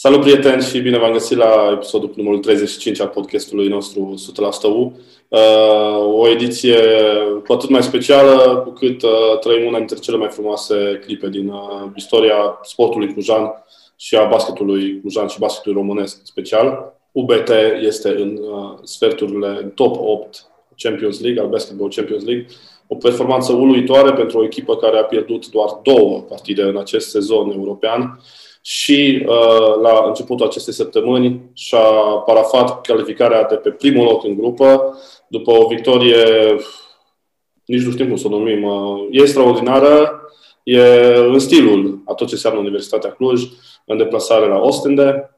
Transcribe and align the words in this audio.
Salut 0.00 0.20
prieteni 0.20 0.62
și 0.62 0.80
bine 0.80 0.98
v-am 0.98 1.12
găsit 1.12 1.36
la 1.36 1.70
episodul 1.72 2.12
numărul 2.16 2.38
35 2.38 3.00
al 3.00 3.08
podcastului 3.08 3.68
nostru 3.68 4.14
100% 4.60 4.62
U. 4.62 4.92
Uh, 5.28 5.38
o 6.12 6.28
ediție 6.28 6.78
cu 7.46 7.52
atât 7.52 7.68
mai 7.68 7.82
specială 7.82 8.62
cu 8.64 8.70
cât 8.70 9.02
uh, 9.02 9.38
trăim 9.40 9.66
una 9.66 9.78
dintre 9.78 9.96
cele 9.96 10.16
mai 10.16 10.28
frumoase 10.28 11.00
clipe 11.04 11.28
din 11.28 11.48
uh, 11.48 11.90
istoria 11.94 12.58
sportului 12.62 13.12
clujan 13.12 13.64
și 13.96 14.16
a 14.16 14.24
basketului 14.24 15.00
clujan 15.00 15.26
și 15.26 15.38
basketului 15.38 15.80
românesc 15.80 16.20
special. 16.24 16.94
UBT 17.12 17.50
este 17.80 18.08
în 18.08 18.40
sferturile 18.82 19.58
în 19.62 19.70
top 19.70 19.96
8 19.98 20.46
Champions 20.76 21.20
League, 21.20 21.42
al 21.42 21.48
Basketball 21.48 21.92
Champions 21.94 22.24
League. 22.24 22.46
O 22.86 22.94
performanță 22.94 23.52
uluitoare 23.52 24.12
pentru 24.12 24.38
o 24.38 24.44
echipă 24.44 24.76
care 24.76 24.98
a 24.98 25.04
pierdut 25.04 25.48
doar 25.48 25.68
două 25.82 26.20
partide 26.20 26.62
în 26.62 26.78
acest 26.78 27.10
sezon 27.10 27.50
european 27.50 28.20
și 28.62 29.24
uh, 29.26 29.80
la 29.82 30.02
începutul 30.06 30.46
acestei 30.46 30.72
săptămâni 30.72 31.50
și-a 31.52 31.88
parafat 32.26 32.80
calificarea 32.80 33.44
de 33.44 33.54
pe 33.54 33.70
primul 33.70 34.04
loc 34.04 34.24
în 34.24 34.34
grupă 34.34 34.98
după 35.28 35.50
o 35.52 35.66
victorie, 35.66 36.24
nici 37.64 37.82
nu 37.82 37.90
știm 37.90 38.06
cum 38.06 38.16
să 38.16 38.26
o 38.26 38.30
numim, 38.30 38.62
uh, 38.62 39.06
e 39.10 39.20
extraordinară, 39.20 40.20
e 40.62 40.80
în 41.16 41.38
stilul 41.38 42.02
a 42.04 42.14
tot 42.14 42.26
ce 42.26 42.34
înseamnă 42.34 42.60
Universitatea 42.60 43.10
Cluj, 43.10 43.42
în 43.84 43.96
deplasare 43.96 44.46
la 44.46 44.58
Ostende. 44.58 45.30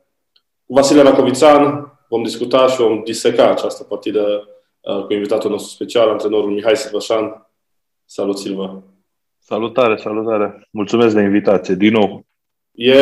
Cu 0.67 0.73
Vasile 0.73 1.03
Racovițan 1.03 1.93
vom 2.09 2.23
discuta 2.23 2.67
și 2.67 2.77
vom 2.77 3.03
diseca 3.05 3.51
această 3.51 3.85
partidă 3.85 4.49
uh, 4.81 5.05
cu 5.05 5.13
invitatul 5.13 5.51
nostru 5.51 5.71
special, 5.71 6.09
antrenorul 6.09 6.51
Mihai 6.51 6.77
Silvășan. 6.77 7.51
Salut, 8.05 8.39
Silva! 8.39 8.83
Salutare, 9.39 9.97
salutare! 9.97 10.69
Mulțumesc 10.71 11.15
de 11.15 11.21
invitație, 11.21 11.75
din 11.75 11.93
nou! 11.93 12.25
E, 12.83 12.95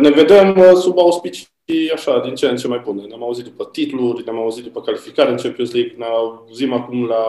ne 0.00 0.10
vedem 0.10 0.56
uh, 0.58 0.72
sub 0.80 0.98
auspicii 0.98 1.48
așa, 1.94 2.20
din 2.20 2.34
ce 2.34 2.46
în 2.46 2.56
ce 2.56 2.68
mai 2.68 2.82
bune. 2.84 3.02
Ne-am 3.02 3.22
auzit 3.22 3.44
după 3.44 3.64
titluri, 3.64 4.24
ne-am 4.24 4.38
auzit 4.38 4.64
după 4.64 4.80
calificare 4.80 5.30
în 5.30 5.36
Champions 5.36 5.72
League, 5.72 5.94
ne 5.98 6.04
auzim 6.04 6.72
acum 6.72 7.06
la, 7.06 7.24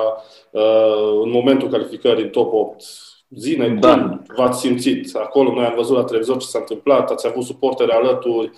uh, 0.51 1.21
în 1.23 1.29
momentul 1.29 1.69
calificării 1.69 2.23
în 2.23 2.29
top 2.29 2.53
8. 2.53 2.83
Zine, 3.29 3.67
da. 3.67 3.93
cum 3.93 4.25
v-ați 4.35 4.59
simțit? 4.59 5.15
Acolo 5.15 5.53
noi 5.53 5.65
am 5.65 5.75
văzut 5.75 5.95
la 5.95 6.03
televizor 6.03 6.37
ce 6.37 6.47
s-a 6.47 6.59
întâmplat, 6.59 7.11
ați 7.11 7.27
avut 7.27 7.43
suportere 7.43 7.93
alături, 7.93 8.51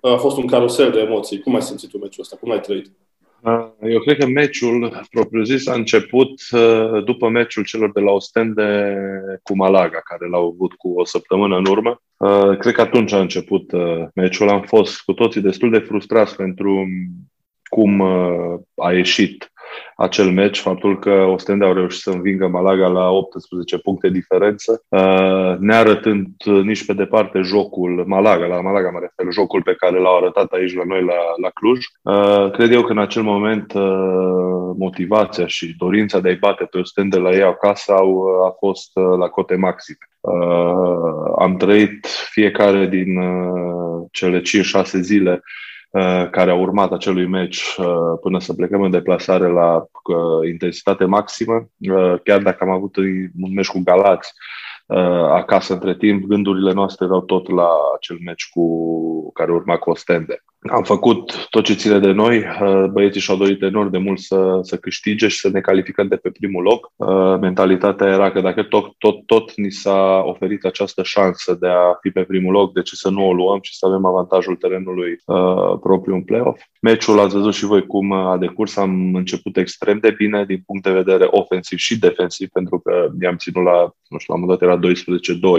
a 0.00 0.16
fost 0.16 0.36
un 0.36 0.46
carusel 0.46 0.90
de 0.90 1.00
emoții. 1.00 1.40
Cum 1.40 1.54
ai 1.54 1.62
simțit 1.62 1.90
tu 1.90 1.98
meciul 1.98 2.22
ăsta? 2.22 2.36
Cum 2.36 2.48
l-ai 2.48 2.60
trăit? 2.60 2.90
Uh, 3.46 3.68
eu 3.80 4.00
cred 4.00 4.18
că 4.18 4.26
meciul 4.26 5.06
propriu-zis 5.10 5.66
a 5.66 5.74
început 5.74 6.40
uh, 6.50 7.04
după 7.04 7.28
meciul 7.28 7.64
celor 7.64 7.92
de 7.92 8.00
la 8.00 8.10
Ostende 8.10 8.96
cu 9.42 9.56
Malaga, 9.56 10.00
care 10.04 10.28
l-au 10.28 10.46
avut 10.46 10.72
cu 10.72 10.92
o 11.00 11.04
săptămână 11.04 11.56
în 11.56 11.66
urmă. 11.66 12.02
Uh, 12.16 12.56
cred 12.58 12.74
că 12.74 12.80
atunci 12.80 13.12
a 13.12 13.20
început 13.20 13.72
meciul. 14.14 14.48
Am 14.48 14.62
fost 14.62 15.00
cu 15.00 15.12
toții 15.12 15.40
destul 15.40 15.70
de 15.70 15.78
frustrați 15.78 16.36
pentru 16.36 16.86
cum 17.68 18.00
a 18.76 18.92
ieșit 18.92 19.52
acel 19.96 20.30
meci, 20.30 20.58
faptul 20.58 20.98
că 20.98 21.10
Ostende 21.10 21.64
au 21.64 21.72
reușit 21.72 22.00
să 22.00 22.10
învingă 22.10 22.48
Malaga 22.48 22.86
la 22.86 23.08
18 23.08 23.78
puncte 23.78 24.08
diferență, 24.08 24.82
uh, 24.88 25.56
nearătând 25.58 26.26
nici 26.44 26.86
pe 26.86 26.92
departe 26.92 27.40
jocul 27.40 28.04
Malaga, 28.06 28.46
la 28.46 28.60
Malaga 28.60 28.90
mă 28.90 28.98
refer, 28.98 29.32
jocul 29.32 29.62
pe 29.62 29.74
care 29.74 29.98
l-au 29.98 30.16
arătat 30.16 30.52
aici 30.52 30.74
la 30.74 30.84
noi 30.84 31.04
la, 31.04 31.14
la 31.42 31.50
Cluj. 31.50 31.84
Uh, 32.02 32.50
cred 32.50 32.72
eu 32.72 32.82
că 32.82 32.92
în 32.92 32.98
acel 32.98 33.22
moment 33.22 33.72
uh, 33.72 34.74
motivația 34.78 35.46
și 35.46 35.74
dorința 35.78 36.20
de 36.20 36.28
a-i 36.28 36.36
bate 36.36 36.64
pe 36.64 36.78
Ostende 36.78 37.18
la 37.18 37.30
ei 37.30 37.42
acasă 37.42 37.92
au, 37.92 38.26
a 38.46 38.54
fost 38.58 38.90
la 39.18 39.28
cote 39.28 39.56
maxime. 39.56 39.98
Am 41.38 41.56
trăit 41.56 42.06
fiecare 42.30 42.86
din 42.86 43.20
cele 44.10 44.40
5-6 44.40 44.42
zile 45.00 45.30
Uh, 45.30 45.40
care 46.30 46.50
a 46.50 46.54
urmat 46.54 46.92
acelui 46.92 47.26
meci 47.26 47.76
uh, 47.76 48.18
până 48.20 48.40
să 48.40 48.54
plecăm 48.54 48.82
în 48.82 48.90
deplasare 48.90 49.48
la 49.48 49.76
uh, 49.76 50.48
intensitate 50.48 51.04
maximă. 51.04 51.68
Chiar 52.24 52.42
dacă 52.42 52.64
am 52.64 52.70
avut 52.70 52.96
un 52.96 53.52
meci 53.54 53.68
cu 53.68 53.80
Galați 53.84 54.32
acasă 55.30 55.72
între 55.72 55.96
timp, 55.96 56.24
gândurile 56.24 56.72
noastre 56.72 57.04
erau 57.04 57.20
tot 57.20 57.50
la 57.50 57.68
acel 57.96 58.18
meci 58.24 58.48
cu 58.50 59.32
care 59.32 59.52
urma 59.52 59.76
cu 59.76 59.90
Ostende. 59.90 60.44
Am 60.68 60.82
făcut 60.82 61.46
tot 61.50 61.64
ce 61.64 61.74
ține 61.74 61.98
de 61.98 62.10
noi. 62.10 62.38
Uh, 62.38 62.84
băieții 62.90 63.20
și-au 63.20 63.36
dorit 63.36 63.62
enorm 63.62 63.90
de 63.90 63.98
mult 63.98 64.18
să, 64.18 64.58
să 64.62 64.76
câștige 64.76 65.28
și 65.28 65.38
să 65.38 65.48
ne 65.48 65.60
calificăm 65.60 66.08
de 66.08 66.16
pe 66.16 66.30
primul 66.30 66.62
loc. 66.62 66.92
Uh, 66.96 67.38
mentalitatea 67.40 68.06
era 68.06 68.30
că 68.30 68.40
dacă 68.40 68.62
tot, 68.62 68.94
tot, 68.98 69.26
tot 69.26 69.56
ni 69.56 69.70
s-a 69.70 70.22
oferit 70.24 70.64
această 70.64 71.02
șansă 71.02 71.56
de 71.60 71.68
a 71.68 71.94
fi 72.00 72.10
pe 72.10 72.22
primul 72.22 72.52
loc, 72.52 72.72
de 72.72 72.82
ce 72.82 72.94
să 72.94 73.10
nu 73.10 73.26
o 73.26 73.32
luăm 73.32 73.58
și 73.62 73.76
să 73.76 73.86
avem 73.86 74.04
avantajul 74.04 74.56
terenului 74.56 75.16
uh, 75.24 75.78
propriu 75.80 76.14
în 76.14 76.22
play-off. 76.22 76.62
Meciul, 76.80 77.20
ați 77.20 77.34
văzut 77.34 77.54
și 77.54 77.64
voi 77.64 77.86
cum 77.86 78.12
a 78.12 78.36
decurs, 78.36 78.76
am 78.76 79.14
început 79.14 79.56
extrem 79.56 79.98
de 79.98 80.10
bine 80.10 80.44
din 80.44 80.62
punct 80.66 80.82
de 80.82 80.92
vedere 80.92 81.26
ofensiv 81.30 81.78
și 81.78 81.98
defensiv, 81.98 82.48
pentru 82.48 82.78
că 82.78 83.08
i-am 83.20 83.36
ținut 83.36 83.64
la, 83.64 83.90
nu 84.08 84.18
știu, 84.18 84.34
la 84.34 84.34
un 84.34 84.40
moment 84.40 84.58
dat 84.58 84.68
era 84.68 84.78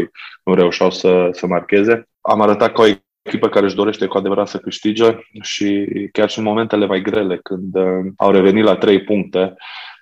12-2, 0.01 0.09
nu 0.43 0.53
reușeau 0.53 0.91
să, 0.91 1.29
să 1.31 1.47
marcheze. 1.47 2.07
Am 2.21 2.41
arătat 2.41 2.71
că 2.73 2.81
o 2.81 2.85
echipă 3.27 3.49
care 3.49 3.65
își 3.65 3.75
dorește 3.75 4.05
cu 4.05 4.17
adevărat 4.17 4.47
să 4.47 4.57
câștige 4.57 5.17
și 5.41 5.87
chiar 6.11 6.29
și 6.29 6.37
în 6.37 6.43
momentele 6.43 6.85
mai 6.85 7.01
grele, 7.01 7.37
când 7.37 7.75
uh, 7.75 8.11
au 8.17 8.31
revenit 8.31 8.63
la 8.63 8.75
trei 8.75 9.03
puncte, 9.03 9.53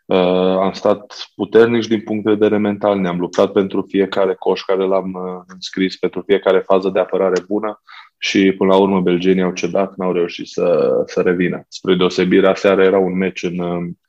uh, 0.05 0.57
am 0.57 0.71
stat 0.73 1.29
puternici 1.35 1.87
din 1.87 2.01
punct 2.01 2.23
de 2.23 2.31
vedere 2.31 2.57
mental, 2.57 2.99
ne-am 2.99 3.19
luptat 3.19 3.51
pentru 3.51 3.85
fiecare 3.87 4.33
coș 4.33 4.61
care 4.61 4.83
l-am 4.83 5.13
uh, 5.13 5.43
înscris, 5.53 5.97
pentru 5.97 6.21
fiecare 6.21 6.59
fază 6.59 6.89
de 6.89 6.99
apărare 6.99 7.41
bună 7.47 7.81
și 8.17 8.51
până 8.51 8.71
la 8.71 8.79
urmă 8.79 9.01
belgenii 9.01 9.43
au 9.43 9.51
cedat, 9.51 9.95
n-au 9.95 10.11
reușit 10.11 10.47
să, 10.47 10.89
să 11.05 11.21
revină. 11.21 11.65
Spre 11.67 11.95
deosebire, 11.95 12.47
aseară 12.47 12.83
era 12.83 12.97
un 12.97 13.17
meci 13.17 13.43
în 13.43 13.59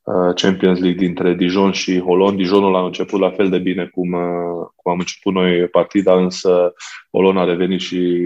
Uh, 0.07 0.35
Champions 0.35 0.81
League 0.81 1.07
dintre 1.07 1.35
Dijon 1.35 1.73
și 1.73 2.01
Holon. 2.01 2.37
Dijonul 2.37 2.77
a 2.77 2.85
început 2.85 3.21
la 3.21 3.31
fel 3.31 3.49
de 3.49 3.59
bine 3.59 3.87
cum, 3.87 4.13
uh, 4.13 4.67
cum 4.77 4.93
am 4.93 4.99
început 4.99 5.33
noi 5.33 5.67
partida, 5.67 6.15
însă 6.15 6.75
Holon 7.11 7.37
a 7.37 7.45
revenit 7.45 7.81
și 7.81 8.23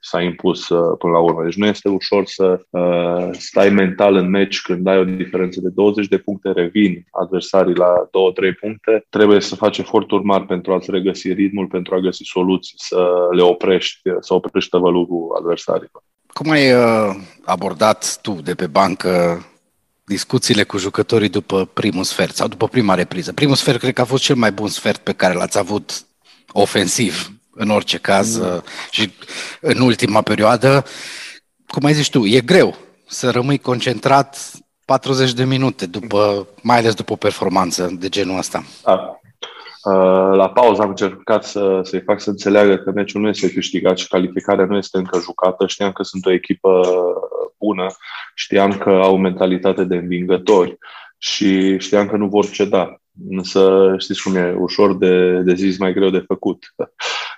s-a 0.00 0.22
impus 0.22 0.68
uh, 0.68 0.96
până 0.98 1.12
la 1.12 1.18
urmă. 1.18 1.42
Deci 1.42 1.56
nu 1.56 1.66
este 1.66 1.88
ușor 1.88 2.24
să 2.26 2.60
uh, 2.70 3.28
stai 3.32 3.70
mental 3.70 4.14
în 4.14 4.30
meci 4.30 4.62
când 4.62 4.86
ai 4.86 4.98
o 4.98 5.04
diferență 5.04 5.60
de 5.60 5.68
20 5.68 6.08
de 6.08 6.18
puncte, 6.18 6.52
revin 6.52 7.04
adversarii 7.10 7.74
la 7.74 8.08
2-3 8.52 8.58
puncte. 8.60 9.06
Trebuie 9.08 9.40
să 9.40 9.54
faci 9.54 9.78
eforturi 9.78 10.24
mari 10.24 10.44
pentru 10.44 10.72
a-ți 10.72 10.90
regăsi 10.90 11.32
ritmul, 11.32 11.66
pentru 11.66 11.94
a 11.94 11.98
găsi 11.98 12.22
soluții, 12.24 12.74
să 12.76 13.28
le 13.30 13.42
oprești, 13.42 14.10
să 14.20 14.34
oprești 14.34 14.70
tăvălugul 14.70 15.11
adversarilor. 15.38 16.02
Cum 16.32 16.50
ai 16.50 16.72
uh, 16.72 17.16
abordat 17.44 18.18
tu 18.22 18.32
de 18.32 18.54
pe 18.54 18.66
bancă 18.66 19.44
discuțiile 20.04 20.62
cu 20.62 20.78
jucătorii 20.78 21.28
după 21.28 21.64
primul 21.64 22.04
sfert 22.04 22.34
sau 22.34 22.48
după 22.48 22.68
prima 22.68 22.94
repriză. 22.94 23.32
Primul 23.32 23.56
sfert 23.56 23.78
cred 23.78 23.94
că 23.94 24.00
a 24.00 24.04
fost 24.04 24.22
cel 24.22 24.36
mai 24.36 24.52
bun 24.52 24.68
sfert 24.68 25.00
pe 25.00 25.12
care 25.12 25.34
l-ați 25.34 25.58
avut 25.58 26.06
ofensiv 26.52 27.32
în 27.54 27.70
orice 27.70 27.98
caz 27.98 28.36
mm. 28.36 28.62
și 28.90 29.12
în 29.60 29.80
ultima 29.80 30.22
perioadă. 30.22 30.84
Cum 31.66 31.84
ai 31.84 31.94
zis 31.94 32.08
tu, 32.08 32.26
e 32.26 32.40
greu 32.40 32.76
să 33.06 33.30
rămâi 33.30 33.58
concentrat 33.58 34.52
40 34.84 35.32
de 35.32 35.44
minute, 35.44 35.86
după, 35.86 36.48
mai 36.62 36.78
ales 36.78 36.94
după 36.94 37.12
o 37.12 37.16
performanță 37.16 37.90
de 37.98 38.08
genul 38.08 38.38
ăsta. 38.38 38.64
Da. 38.84 39.20
Uh, 39.84 40.36
la 40.36 40.50
pauză 40.50 40.82
am 40.82 40.88
încercat 40.88 41.44
să, 41.44 41.80
să-i 41.82 42.00
fac 42.00 42.20
să 42.20 42.30
înțeleagă 42.30 42.76
că 42.76 42.90
meciul 42.90 43.20
nu 43.20 43.28
este 43.28 43.52
câștigat 43.52 43.98
și 43.98 44.08
calificarea 44.08 44.64
nu 44.64 44.76
este 44.76 44.98
încă 44.98 45.18
jucată. 45.20 45.66
Știam 45.66 45.92
că 45.92 46.02
sunt 46.02 46.26
o 46.26 46.32
echipă 46.32 46.80
bună, 47.58 47.86
știam 48.34 48.78
că 48.78 48.90
au 48.90 49.16
mentalitate 49.16 49.84
de 49.84 49.96
învingători 49.96 50.78
și 51.18 51.78
știam 51.78 52.08
că 52.08 52.16
nu 52.16 52.26
vor 52.26 52.50
ceda. 52.50 52.96
Însă 53.28 53.94
știți 53.98 54.22
cum 54.22 54.34
e, 54.34 54.56
ușor 54.58 54.96
de, 54.96 55.40
de 55.40 55.54
zis, 55.54 55.78
mai 55.78 55.92
greu 55.92 56.10
de 56.10 56.24
făcut. 56.26 56.74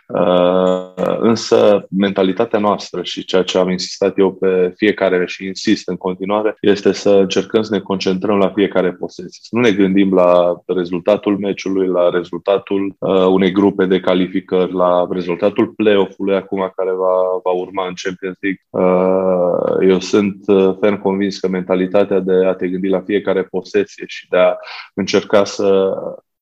Uh, 0.08 0.92
însă 1.18 1.86
mentalitatea 1.90 2.58
noastră 2.58 3.02
și 3.02 3.24
ceea 3.24 3.42
ce 3.42 3.58
am 3.58 3.70
insistat 3.70 4.18
eu 4.18 4.32
pe 4.32 4.72
fiecare 4.76 5.26
și 5.26 5.46
insist 5.46 5.88
în 5.88 5.96
continuare 5.96 6.56
este 6.60 6.92
să 6.92 7.10
încercăm 7.10 7.62
să 7.62 7.74
ne 7.74 7.80
concentrăm 7.80 8.38
la 8.38 8.50
fiecare 8.50 8.92
posesie. 8.92 9.38
Să 9.42 9.48
nu 9.50 9.60
ne 9.60 9.72
gândim 9.72 10.14
la 10.14 10.60
rezultatul 10.66 11.38
meciului, 11.38 11.86
la 11.86 12.10
rezultatul 12.10 12.96
uh, 12.98 13.26
unei 13.26 13.52
grupe 13.52 13.86
de 13.86 14.00
calificări, 14.00 14.72
la 14.72 15.06
rezultatul 15.10 15.66
play-off-ului 15.66 16.36
acum 16.36 16.72
care 16.76 16.90
va, 16.90 17.40
va 17.44 17.50
urma 17.50 17.86
în 17.86 17.94
Champions 18.02 18.36
League. 18.40 18.60
Uh, 18.70 19.88
eu 19.88 20.00
sunt 20.00 20.36
uh, 20.46 20.76
ferm 20.80 21.00
convins 21.00 21.38
că 21.38 21.48
mentalitatea 21.48 22.20
de 22.20 22.44
a 22.46 22.54
te 22.54 22.68
gândi 22.68 22.88
la 22.88 23.00
fiecare 23.00 23.42
posesie 23.42 24.04
și 24.06 24.28
de 24.28 24.36
a 24.36 24.56
încerca 24.94 25.44
să 25.44 25.94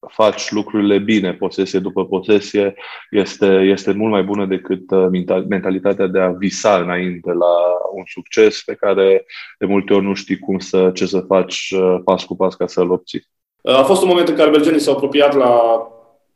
faci 0.08 0.50
lucrurile 0.50 0.98
bine, 0.98 1.34
posesie 1.34 1.78
după 1.78 2.06
posesie, 2.06 2.74
este, 3.10 3.46
este 3.46 3.92
mult 3.92 4.10
mai 4.10 4.22
bună 4.22 4.46
decât 4.46 4.90
uh, 4.90 5.06
mentalitatea 5.48 6.06
de 6.06 6.18
a 6.18 6.30
visa 6.30 6.78
înainte 6.78 7.32
la 7.32 7.54
un 7.92 8.02
succes 8.06 8.62
pe 8.62 8.74
care 8.74 9.24
de 9.58 9.66
multe 9.66 9.94
ori 9.94 10.04
nu 10.04 10.14
știi 10.14 10.38
cum 10.38 10.58
să, 10.58 10.90
ce 10.94 11.06
să 11.06 11.20
faci 11.20 11.74
uh, 11.76 12.00
pas 12.04 12.24
cu 12.24 12.36
pas 12.36 12.54
ca 12.54 12.66
să-l 12.66 12.90
obții. 12.90 13.26
Uh, 13.60 13.74
a 13.74 13.82
fost 13.82 14.02
un 14.02 14.08
moment 14.08 14.28
în 14.28 14.34
care 14.34 14.50
belgenii 14.50 14.80
s-au 14.80 14.94
apropiat 14.94 15.34
la 15.34 15.60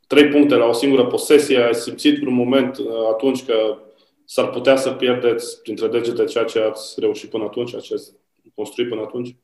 trei 0.07 0.27
puncte 0.27 0.55
la 0.55 0.65
o 0.65 0.73
singură 0.73 1.05
posesie. 1.05 1.57
Ai 1.57 1.75
simțit 1.75 2.25
un 2.25 2.33
moment 2.33 2.77
atunci 3.11 3.45
că 3.45 3.77
s-ar 4.25 4.49
putea 4.49 4.75
să 4.75 4.91
pierdeți 4.91 5.61
printre 5.61 5.87
degete 5.87 6.23
ceea 6.23 6.43
ce 6.43 6.59
ați 6.59 6.99
reușit 6.99 7.29
până 7.29 7.43
atunci, 7.43 7.69
ceea 7.69 7.81
ce 7.81 7.93
ați 7.93 8.11
construit 8.55 8.89
până 8.89 9.01
atunci? 9.01 9.35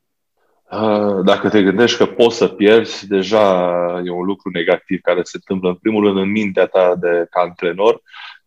Dacă 1.23 1.49
te 1.49 1.63
gândești 1.63 1.97
că 1.97 2.05
poți 2.05 2.37
să 2.37 2.47
pierzi, 2.47 3.07
deja 3.07 3.71
e 4.05 4.09
un 4.09 4.25
lucru 4.25 4.49
negativ 4.49 5.01
care 5.01 5.19
se 5.23 5.37
întâmplă 5.37 5.69
în 5.69 5.75
primul 5.75 6.03
rând 6.05 6.17
în 6.17 6.31
mintea 6.31 6.65
ta 6.65 6.95
de 6.99 7.27
ca 7.29 7.39
antrenor 7.41 8.01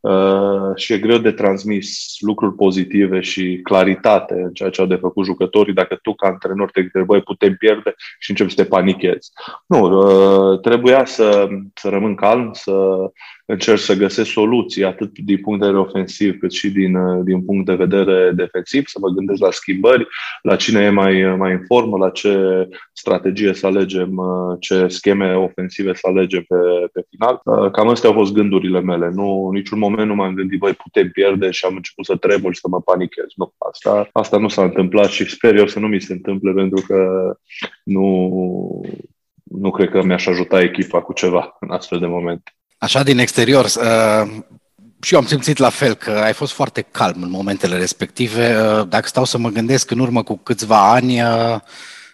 Uh, 0.07 0.73
și 0.75 0.93
e 0.93 0.99
greu 0.99 1.19
de 1.19 1.33
transmis 1.33 2.17
lucruri 2.21 2.55
pozitive 2.55 3.21
și 3.21 3.61
claritate 3.63 4.35
în 4.35 4.53
ceea 4.53 4.71
ce 4.71 4.81
au 4.81 4.87
de 4.87 4.95
făcut 4.95 5.25
jucătorii 5.25 5.75
dacă 5.75 5.99
tu 6.03 6.15
ca 6.15 6.27
antrenor 6.27 6.71
te 6.71 6.81
gândești, 6.81 7.07
băi, 7.07 7.23
putem 7.23 7.55
pierde 7.55 7.95
și 8.19 8.31
începi 8.31 8.51
să 8.51 8.63
te 8.63 8.69
panichezi. 8.69 9.31
Nu, 9.67 9.81
uh, 9.85 10.61
trebuia 10.61 11.05
să, 11.05 11.49
să 11.75 11.89
rămân 11.89 12.15
calm, 12.15 12.51
să 12.53 12.97
încerc 13.47 13.79
să 13.79 13.95
găsesc 13.95 14.31
soluții 14.31 14.85
atât 14.85 15.19
din 15.19 15.41
punct 15.41 15.61
de 15.61 15.67
vedere 15.67 15.85
ofensiv 15.85 16.39
cât 16.39 16.53
și 16.53 16.71
din, 16.71 16.95
uh, 16.95 17.25
din 17.25 17.45
punct 17.45 17.67
de 17.67 17.75
vedere 17.75 18.31
defensiv, 18.31 18.87
să 18.87 18.99
mă 19.01 19.09
gândesc 19.09 19.41
la 19.41 19.51
schimbări, 19.51 20.07
la 20.43 20.57
cine 20.57 20.81
e 20.81 20.91
mai, 20.91 21.37
mai 21.37 21.53
în 21.53 21.63
formă, 21.67 21.97
la 21.97 22.11
ce 22.11 22.69
strategie 22.93 23.53
să 23.53 23.67
alegem, 23.67 24.21
ce 24.61 24.89
scheme 24.89 25.35
ofensive 25.35 25.95
să 25.95 26.07
alegem 26.07 26.45
pe, 26.49 26.57
pe 26.93 27.07
final. 27.11 27.41
Cam 27.71 27.89
astea 27.89 28.09
au 28.09 28.15
fost 28.15 28.33
gândurile 28.33 28.81
mele. 28.81 29.11
Nu, 29.15 29.51
niciun 29.53 29.79
moment 29.79 29.97
moment 29.97 30.09
nu 30.09 30.23
m-am 30.23 30.35
gândit, 30.35 30.59
băi, 30.59 30.73
putem 30.73 31.11
pierde 31.11 31.51
și 31.51 31.65
am 31.65 31.77
început 31.77 32.05
să 32.05 32.17
tremur 32.17 32.55
și 32.55 32.61
să 32.61 32.69
mă 32.69 32.81
panichez. 32.81 33.27
Nu, 33.37 33.53
asta, 33.59 34.09
asta 34.13 34.39
nu 34.39 34.49
s-a 34.49 34.63
întâmplat 34.63 35.09
și 35.09 35.31
sper 35.31 35.55
eu 35.57 35.67
să 35.67 35.79
nu 35.79 35.87
mi 35.87 36.01
se 36.01 36.13
întâmple 36.13 36.53
pentru 36.53 36.85
că 36.87 37.33
nu, 37.85 38.31
nu 39.45 39.71
cred 39.71 39.91
că 39.91 40.03
mi-aș 40.03 40.27
ajuta 40.27 40.61
echipa 40.61 41.03
cu 41.03 41.13
ceva 41.13 41.57
în 41.61 41.71
astfel 41.71 41.99
de 41.99 42.07
momente. 42.07 42.56
Așa 42.79 43.03
din 43.03 43.19
exterior, 43.19 43.65
uh, 43.65 44.43
și 45.01 45.15
eu 45.15 45.21
am 45.21 45.27
simțit 45.27 45.57
la 45.57 45.69
fel 45.69 45.95
că 45.95 46.11
ai 46.11 46.33
fost 46.33 46.53
foarte 46.53 46.81
calm 46.81 47.23
în 47.23 47.31
momentele 47.31 47.77
respective. 47.77 48.61
Uh, 48.61 48.89
dacă 48.89 49.09
stau 49.09 49.25
să 49.25 49.39
mă 49.39 49.49
gândesc 49.49 49.91
în 49.91 49.99
urmă 49.99 50.23
cu 50.23 50.37
câțiva 50.37 50.91
ani, 50.91 51.23
uh, 51.23 51.61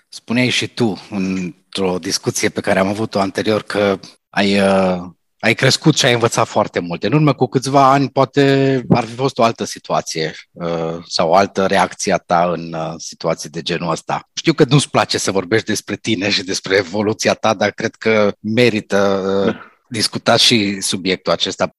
spuneai 0.08 0.48
și 0.48 0.66
tu 0.66 1.06
într-o 1.10 1.98
discuție 1.98 2.48
pe 2.48 2.60
care 2.60 2.78
am 2.78 2.88
avut-o 2.88 3.20
anterior 3.20 3.62
că 3.62 3.98
ai 4.30 4.60
uh, 4.60 5.02
ai 5.42 5.54
crescut 5.54 5.96
și 5.96 6.06
ai 6.06 6.12
învățat 6.12 6.46
foarte 6.46 6.78
multe. 6.78 7.06
În 7.06 7.12
urmă 7.12 7.34
cu 7.34 7.46
câțiva 7.46 7.90
ani 7.92 8.10
poate 8.10 8.84
ar 8.88 9.04
fi 9.04 9.14
fost 9.14 9.38
o 9.38 9.42
altă 9.42 9.64
situație 9.64 10.34
uh, 10.52 10.98
sau 11.08 11.28
o 11.28 11.34
altă 11.34 11.66
reacție 11.66 12.12
a 12.12 12.16
ta 12.16 12.50
în 12.54 12.72
uh, 12.72 12.94
situații 12.96 13.50
de 13.50 13.62
genul 13.62 13.90
ăsta. 13.90 14.28
Știu 14.34 14.52
că 14.52 14.64
nu-ți 14.68 14.90
place 14.90 15.18
să 15.18 15.30
vorbești 15.30 15.66
despre 15.66 15.96
tine 15.96 16.30
și 16.30 16.42
despre 16.44 16.76
evoluția 16.76 17.34
ta, 17.34 17.54
dar 17.54 17.70
cred 17.70 17.94
că 17.94 18.32
merită 18.40 19.22
uh, 19.46 19.54
discutat 19.92 20.38
și 20.38 20.80
subiectul 20.80 21.32
acesta. 21.32 21.70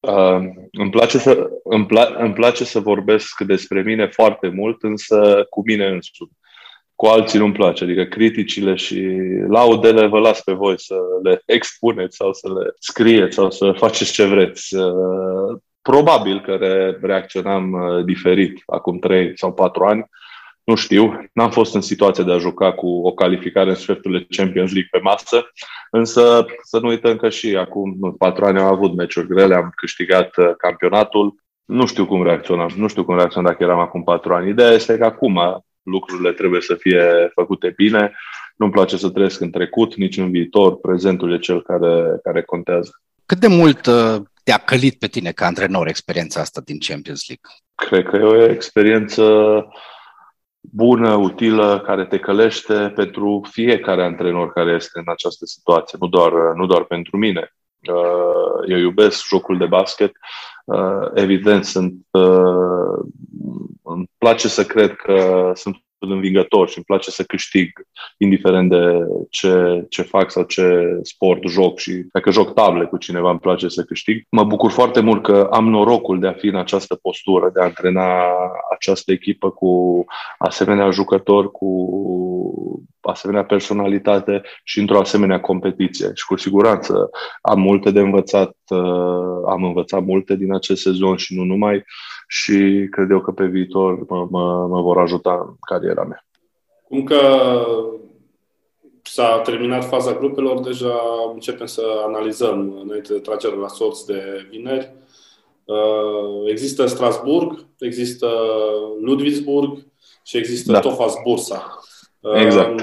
Uh, 0.00 0.40
îmi, 0.72 0.90
place 0.90 1.18
să, 1.18 1.50
îmi, 1.64 1.86
pla- 1.86 2.16
îmi 2.18 2.32
place 2.32 2.64
să 2.64 2.80
vorbesc 2.80 3.40
despre 3.40 3.82
mine 3.82 4.06
foarte 4.06 4.48
mult, 4.48 4.82
însă 4.82 5.46
cu 5.50 5.62
mine 5.64 5.86
însumi 5.86 6.38
cu 7.00 7.06
alții 7.06 7.38
nu-mi 7.38 7.52
place. 7.52 7.84
Adică 7.84 8.04
criticile 8.04 8.74
și 8.74 9.00
laudele 9.48 10.06
vă 10.06 10.18
las 10.18 10.40
pe 10.40 10.52
voi 10.52 10.80
să 10.80 10.96
le 11.22 11.42
expuneți 11.46 12.16
sau 12.16 12.32
să 12.32 12.48
le 12.48 12.70
scrieți 12.78 13.34
sau 13.34 13.50
să 13.50 13.72
faceți 13.76 14.12
ce 14.12 14.24
vreți. 14.24 14.74
Uh, 14.74 15.58
probabil 15.82 16.40
că 16.40 16.56
reacționam 17.02 17.72
uh, 17.72 18.04
diferit 18.04 18.62
acum 18.66 18.98
3 18.98 19.32
sau 19.34 19.52
4 19.52 19.84
ani. 19.84 20.04
Nu 20.64 20.74
știu, 20.74 21.28
n-am 21.32 21.50
fost 21.50 21.74
în 21.74 21.80
situația 21.80 22.24
de 22.24 22.32
a 22.32 22.38
juca 22.38 22.72
cu 22.72 22.86
o 22.86 23.12
calificare 23.12 23.68
în 23.68 23.74
sferturile 23.74 24.26
Champions 24.28 24.72
League 24.72 24.88
pe 24.90 24.98
masă, 24.98 25.50
însă 25.90 26.46
să 26.62 26.78
nu 26.78 26.88
uităm 26.88 27.16
că 27.16 27.28
și 27.28 27.56
acum 27.56 28.14
4 28.18 28.44
ani 28.44 28.58
am 28.58 28.66
avut 28.66 28.96
meciuri 28.96 29.28
grele, 29.28 29.54
am 29.54 29.72
câștigat 29.76 30.36
uh, 30.36 30.50
campionatul, 30.58 31.34
nu 31.64 31.86
știu 31.86 32.06
cum 32.06 32.22
reacționam, 32.22 32.70
nu 32.76 32.88
știu 32.88 33.04
cum 33.04 33.16
reacționam 33.16 33.50
dacă 33.50 33.62
eram 33.62 33.78
acum 33.78 34.02
patru 34.02 34.34
ani. 34.34 34.48
Ideea 34.48 34.70
este 34.70 34.96
că 34.96 35.04
acum 35.04 35.64
lucrurile 35.82 36.32
trebuie 36.32 36.60
să 36.60 36.74
fie 36.74 37.30
făcute 37.34 37.72
bine. 37.76 38.12
Nu-mi 38.56 38.72
place 38.72 38.96
să 38.96 39.10
trăiesc 39.10 39.40
în 39.40 39.50
trecut, 39.50 39.94
nici 39.94 40.16
în 40.16 40.30
viitor. 40.30 40.76
Prezentul 40.76 41.32
e 41.32 41.38
cel 41.38 41.62
care, 41.62 42.18
care 42.22 42.42
contează. 42.42 42.90
Cât 43.26 43.38
de 43.38 43.46
mult 43.46 43.86
uh, 43.86 44.16
te-a 44.44 44.56
călit 44.56 44.98
pe 44.98 45.06
tine 45.06 45.30
ca 45.30 45.46
antrenor 45.46 45.86
experiența 45.86 46.40
asta 46.40 46.60
din 46.64 46.78
Champions 46.78 47.28
League? 47.28 47.50
Cred 47.74 48.04
că 48.04 48.16
e 48.16 48.42
o 48.42 48.50
experiență 48.50 49.22
bună, 50.60 51.14
utilă, 51.14 51.80
care 51.80 52.06
te 52.06 52.18
călește 52.18 52.92
pentru 52.94 53.42
fiecare 53.50 54.04
antrenor 54.04 54.52
care 54.52 54.70
este 54.70 54.98
în 54.98 55.04
această 55.06 55.44
situație, 55.46 55.98
nu 56.00 56.06
doar, 56.06 56.32
nu 56.54 56.66
doar 56.66 56.84
pentru 56.84 57.16
mine. 57.16 57.54
Uh, 57.88 58.68
eu 58.68 58.78
iubesc 58.78 59.26
jocul 59.26 59.58
de 59.58 59.66
basket. 59.66 60.12
Uh, 60.64 61.10
evident, 61.14 61.64
sunt, 61.64 61.94
uh, 62.10 63.04
îmi 63.82 64.10
place 64.18 64.48
să 64.48 64.64
cred 64.64 64.96
că 64.96 65.50
sunt 65.54 65.76
învingător 66.08 66.68
și 66.68 66.76
îmi 66.76 66.84
place 66.84 67.10
să 67.10 67.22
câștig, 67.22 67.70
indiferent 68.16 68.70
de 68.70 69.06
ce, 69.30 69.84
ce 69.88 70.02
fac 70.02 70.30
sau 70.30 70.42
ce 70.42 70.98
sport 71.02 71.46
joc 71.48 71.78
și 71.78 71.92
dacă 72.12 72.30
joc 72.30 72.54
table 72.54 72.84
cu 72.84 72.96
cineva 72.96 73.30
îmi 73.30 73.38
place 73.38 73.68
să 73.68 73.82
câștig. 73.82 74.26
Mă 74.30 74.44
bucur 74.44 74.70
foarte 74.70 75.00
mult 75.00 75.22
că 75.22 75.48
am 75.52 75.68
norocul 75.68 76.20
de 76.20 76.26
a 76.26 76.32
fi 76.32 76.46
în 76.46 76.56
această 76.56 76.94
postură, 76.94 77.50
de 77.54 77.60
a 77.60 77.64
antrena 77.64 78.22
această 78.74 79.12
echipă 79.12 79.50
cu 79.50 80.04
asemenea 80.38 80.90
jucători, 80.90 81.50
cu 81.50 81.66
asemenea 83.00 83.44
personalitate 83.44 84.42
și 84.64 84.80
într-o 84.80 84.98
asemenea 84.98 85.40
competiție. 85.40 86.10
Și 86.14 86.26
cu 86.26 86.36
siguranță 86.36 87.10
am 87.40 87.60
multe 87.60 87.90
de 87.90 88.00
învățat, 88.00 88.56
uh, 88.68 89.42
am 89.48 89.64
învățat 89.64 90.04
multe 90.04 90.36
din 90.36 90.52
acest 90.52 90.82
sezon 90.82 91.16
și 91.16 91.36
nu 91.36 91.44
numai 91.44 91.84
și 92.28 92.86
cred 92.90 93.10
eu 93.10 93.20
că 93.20 93.30
pe 93.30 93.46
viitor 93.46 94.06
mă, 94.08 94.26
mă, 94.30 94.66
mă 94.66 94.80
vor 94.82 94.98
ajuta 94.98 95.44
în 95.48 95.54
cariera 95.60 96.04
mea. 96.04 96.24
Cum 96.88 97.04
că 97.04 97.20
s-a 99.02 99.40
terminat 99.44 99.84
faza 99.84 100.12
grupelor, 100.12 100.60
deja 100.60 100.94
începem 101.32 101.66
să 101.66 101.82
analizăm 102.06 102.80
înainte 102.82 103.12
de 103.12 103.18
tragere 103.18 103.56
la 103.56 103.68
sorți 103.68 104.06
de 104.06 104.46
vineri. 104.50 104.92
Uh, 105.64 106.50
există 106.50 106.86
Strasburg, 106.86 107.66
există 107.78 108.28
Ludwigsburg 109.00 109.86
și 110.22 110.36
există 110.36 110.72
da. 110.72 110.80
Tofas 110.80 111.14
Bursa. 111.24 111.79
Uh, 112.20 112.34
exact. 112.34 112.82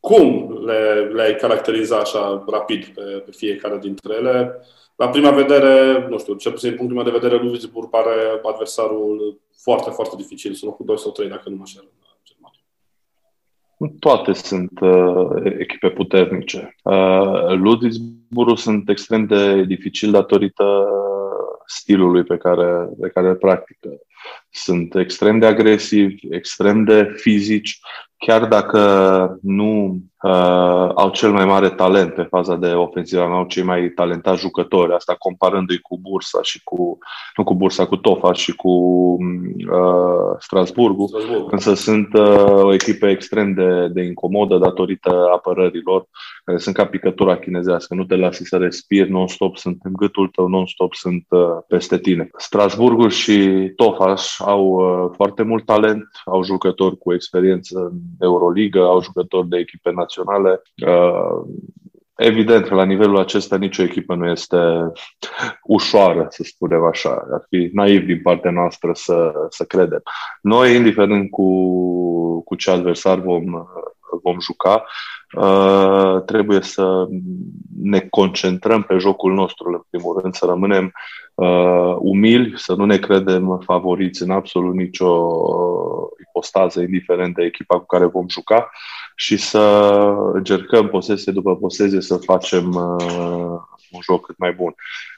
Cum 0.00 0.58
le, 0.64 1.10
le-ai 1.12 1.34
caracteriza 1.34 1.96
așa 1.96 2.44
rapid 2.46 2.86
pe, 2.86 3.02
pe 3.02 3.30
fiecare 3.30 3.78
dintre 3.78 4.14
ele? 4.14 4.60
La 4.96 5.08
prima 5.08 5.30
vedere, 5.30 6.06
nu 6.08 6.18
știu, 6.18 6.34
cel 6.34 6.52
puțin 6.52 6.68
din 6.68 6.78
punctul 6.78 7.02
meu 7.02 7.12
de 7.12 7.18
vedere, 7.18 7.42
Ludwigsburg 7.42 7.90
pare 7.90 8.40
adversarul 8.42 9.40
foarte, 9.62 9.90
foarte 9.90 10.16
dificil. 10.16 10.52
Sunt 10.52 10.74
cu 10.74 10.84
2 10.84 10.98
sau 10.98 11.10
3, 11.10 11.28
dacă 11.28 11.48
nu 11.48 11.56
mă 11.56 11.64
șer. 11.64 11.82
Toate 13.98 14.32
sunt 14.32 14.80
uh, 14.80 15.54
echipe 15.58 15.90
puternice. 15.90 16.76
Uh, 16.82 17.48
Ludwigsburg 17.48 18.58
sunt 18.58 18.88
extrem 18.88 19.26
de 19.26 19.62
dificil 19.62 20.10
datorită 20.10 20.88
stilului 21.66 22.22
pe 22.22 22.36
care, 22.36 22.88
pe 23.00 23.08
care 23.08 23.28
îl 23.28 23.36
practică. 23.36 23.88
Sunt 24.56 24.94
extrem 24.94 25.38
de 25.38 25.46
agresivi, 25.46 26.26
extrem 26.30 26.84
de 26.84 27.14
fizici, 27.16 27.78
chiar 28.18 28.46
dacă 28.46 29.38
nu 29.42 29.98
uh, 30.22 30.90
au 30.94 31.10
cel 31.10 31.32
mai 31.32 31.44
mare 31.44 31.68
talent 31.68 32.14
pe 32.14 32.22
faza 32.22 32.56
de 32.56 32.66
ofensivă, 32.66 33.26
nu 33.26 33.34
au 33.34 33.44
cei 33.44 33.62
mai 33.62 33.88
talentați 33.88 34.40
jucători, 34.40 34.94
asta 34.94 35.14
comparându-i 35.18 35.80
cu 35.80 35.98
Bursa 35.98 36.38
și 36.42 36.60
cu, 36.64 36.98
nu 37.36 37.44
cu 37.44 37.54
Bursa, 37.54 37.86
cu 37.86 37.96
Tofa 37.96 38.32
și 38.32 38.52
cu 38.52 38.68
uh, 38.68 40.36
Strasburgul, 40.38 41.06
Strasburg. 41.06 41.52
însă 41.52 41.74
sunt 41.74 42.08
uh, 42.12 42.62
o 42.62 42.72
echipă 42.72 43.06
extrem 43.06 43.52
de, 43.52 43.88
de 43.88 44.02
incomodă 44.02 44.58
datorită 44.58 45.28
apărărilor, 45.34 46.08
care 46.44 46.58
sunt 46.58 46.74
ca 46.74 46.86
picătura 46.86 47.36
chinezească, 47.36 47.94
nu 47.94 48.04
te 48.04 48.16
lasă 48.16 48.42
să 48.44 48.56
respiri 48.56 49.10
non-stop, 49.10 49.56
sunt 49.56 49.78
în 49.82 49.92
gâtul 49.92 50.28
tău 50.28 50.48
non-stop, 50.48 50.94
sunt 50.94 51.24
uh, 51.28 51.40
peste 51.68 51.98
tine. 51.98 52.30
Strasburgul 52.36 53.10
și 53.10 53.48
Tofaș 53.76 54.40
au 54.46 54.64
uh, 54.66 55.10
foarte 55.14 55.42
mult 55.42 55.64
talent, 55.64 56.08
au 56.24 56.42
jucători 56.42 56.98
cu 56.98 57.14
experiență 57.14 57.78
în 57.78 57.98
Euroliga, 58.20 58.84
au 58.84 59.02
jucători 59.02 59.48
de 59.48 59.56
echipe 59.56 59.90
naționale. 59.90 60.62
Uh, 60.86 61.42
evident 62.16 62.66
că 62.66 62.74
la 62.74 62.84
nivelul 62.84 63.18
acesta 63.18 63.56
nicio 63.56 63.82
echipă 63.82 64.14
nu 64.14 64.28
este 64.28 64.56
ușoară, 65.62 66.26
să 66.28 66.42
spunem 66.42 66.84
așa. 66.84 67.26
Ar 67.32 67.46
fi 67.48 67.70
naiv 67.72 68.04
din 68.04 68.20
partea 68.22 68.50
noastră 68.50 68.90
să, 68.94 69.32
să 69.48 69.64
credem. 69.64 70.02
Noi, 70.40 70.74
indiferent 70.74 71.30
cu, 71.30 72.42
cu 72.42 72.54
ce 72.54 72.70
adversar 72.70 73.18
vom, 73.18 73.44
vom 74.22 74.40
juca, 74.40 74.84
uh, 75.36 76.22
trebuie 76.24 76.60
să 76.60 77.06
ne 77.82 78.00
concentrăm 78.00 78.82
pe 78.82 78.96
jocul 78.96 79.34
nostru, 79.34 79.72
în 79.72 79.80
primul 79.90 80.20
rând, 80.20 80.34
să 80.34 80.46
rămânem 80.46 80.84
uh, 80.84 81.25
umili, 81.98 82.52
să 82.56 82.74
nu 82.74 82.84
ne 82.84 82.98
credem 82.98 83.60
favoriți 83.64 84.22
în 84.22 84.30
absolut 84.30 84.74
nicio 84.74 85.06
uh, 85.06 86.24
ipostază, 86.28 86.80
indiferent 86.80 87.34
de 87.34 87.44
echipa 87.44 87.78
cu 87.78 87.86
care 87.86 88.06
vom 88.06 88.28
juca 88.28 88.70
și 89.14 89.36
să 89.36 89.58
încercăm 90.32 90.88
posesie 90.88 91.32
după 91.32 91.56
posesie 91.56 92.00
să 92.00 92.16
facem 92.16 92.66
uh, 92.68 93.60
un 93.90 94.00
joc 94.02 94.26
cât 94.26 94.38
mai 94.38 94.52
bun. 94.52 94.74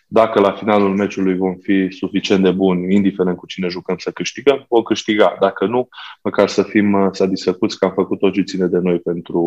Dacă 0.06 0.40
la 0.40 0.52
finalul 0.52 0.96
meciului 0.96 1.37
vom 1.37 1.54
fi 1.54 1.88
suficient 1.90 2.42
de 2.42 2.50
buni, 2.50 2.94
indiferent 2.94 3.37
cu 3.37 3.46
cine 3.46 3.68
jucăm, 3.68 3.96
să 3.96 4.10
câștigăm, 4.10 4.66
vom 4.68 4.82
câștiga. 4.82 5.37
Dacă 5.40 5.66
nu, 5.66 5.88
măcar 6.22 6.48
să 6.48 6.62
fim 6.62 6.92
uh, 6.92 7.08
satisfăcuți 7.12 7.78
că 7.78 7.84
am 7.84 7.92
făcut 7.92 8.18
tot 8.18 8.32
ce 8.32 8.42
ține 8.42 8.66
de 8.66 8.78
noi 8.78 8.98
pentru 8.98 9.40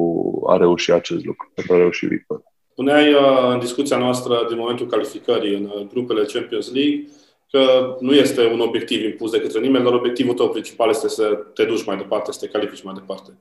a 0.50 0.58
reuși 0.58 0.92
acest 0.92 1.26
lucru, 1.26 1.52
pentru 1.56 1.74
a 1.74 1.78
reuși 1.78 2.06
victoria. 2.06 2.51
Spuneai 2.82 3.14
uh, 3.14 3.50
în 3.52 3.60
discuția 3.60 3.98
noastră 3.98 4.46
din 4.48 4.58
momentul 4.58 4.88
calificării 4.88 5.56
în 5.56 5.64
uh, 5.64 5.88
grupele 5.94 6.24
Champions 6.34 6.74
League 6.74 7.08
că 7.52 7.96
nu 8.00 8.14
este 8.14 8.46
un 8.46 8.60
obiectiv 8.60 9.04
impus 9.04 9.32
de 9.32 9.42
către 9.42 9.60
nimeni, 9.60 9.84
dar 9.84 9.94
obiectivul 9.94 10.34
tău 10.34 10.50
principal 10.50 10.90
este 10.90 11.10
să 11.10 11.24
te 11.54 11.64
duci 11.64 11.86
mai 11.86 11.98
departe, 11.98 12.32
să 12.32 12.38
te 12.42 12.48
califici 12.52 12.84
mai 12.84 12.94
departe. 12.94 13.32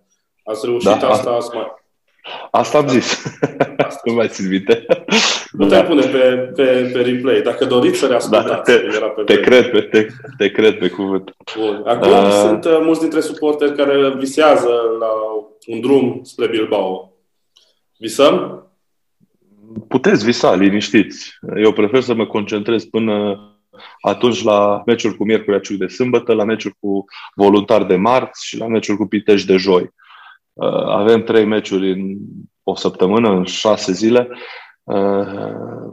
Ați 0.45 0.67
reușit 0.67 0.89
da, 0.89 1.09
asta? 1.09 1.31
Ați 1.31 1.55
mai... 1.55 1.67
Asta 2.51 2.79
am 2.79 2.89
zis. 2.89 3.23
Asta. 3.77 4.01
nu 4.09 4.13
mai 4.13 4.29
țin 4.29 4.49
minte. 4.49 4.87
Nu 5.53 5.67
te 5.67 5.83
pune 5.83 6.07
pe, 6.07 6.53
pe, 6.55 6.91
pe 6.93 7.01
replay. 7.01 7.41
Dacă 7.41 7.65
doriți 7.65 7.99
să 7.99 8.07
reascultați, 8.07 8.49
da, 8.49 8.61
te, 8.61 8.73
era 8.73 9.09
pe 9.09 9.23
te 9.23 9.41
cred, 9.41 9.71
pe, 9.71 9.81
te, 9.81 10.07
te 10.37 10.51
cred 10.51 10.79
pe 10.79 10.89
cuvânt. 10.89 11.37
Bun. 11.59 11.83
Acum 11.87 12.11
uh... 12.11 12.31
sunt 12.31 12.65
uh, 12.65 12.79
mulți 12.83 13.01
dintre 13.01 13.21
suporteri 13.21 13.77
care 13.77 14.15
visează 14.19 14.71
la 14.99 15.11
un 15.67 15.81
drum 15.81 16.21
spre 16.23 16.47
Bilbao. 16.47 17.13
Visăm? 17.99 18.65
Puteți 19.89 20.25
visa, 20.25 20.55
liniștiți. 20.55 21.39
Eu 21.57 21.73
prefer 21.73 22.03
să 22.03 22.15
mă 22.15 22.27
concentrez 22.27 22.85
până 22.85 23.39
atunci 24.01 24.43
la 24.43 24.83
meciul 24.87 25.17
cu 25.17 25.25
Miercurea 25.25 25.61
Ciuc 25.61 25.79
de 25.79 25.87
sâmbătă, 25.87 26.33
la 26.33 26.45
meciul 26.45 26.77
cu 26.81 27.05
Voluntar 27.35 27.85
de 27.85 27.97
marți 27.97 28.47
și 28.47 28.57
la 28.57 28.67
meciul 28.67 28.97
cu 28.97 29.07
Pitești 29.07 29.47
de 29.47 29.57
joi. 29.57 29.91
Uh, 30.53 30.87
avem 30.87 31.23
trei 31.23 31.45
meciuri 31.45 31.91
în 31.93 32.17
o 32.63 32.75
săptămână, 32.75 33.29
în 33.29 33.45
șase 33.45 33.93
zile 33.93 34.29
uh, 34.83 35.91